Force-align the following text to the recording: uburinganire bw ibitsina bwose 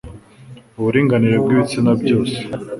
uburinganire 0.77 1.35
bw 1.43 1.49
ibitsina 1.53 1.91
bwose 1.99 2.37